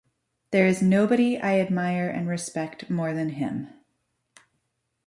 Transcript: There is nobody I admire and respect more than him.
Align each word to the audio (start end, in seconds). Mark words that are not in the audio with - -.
There 0.49 0.65
is 0.65 0.81
nobody 0.81 1.39
I 1.39 1.59
admire 1.59 2.09
and 2.09 2.27
respect 2.27 2.89
more 2.89 3.13
than 3.13 3.29
him. 3.33 3.69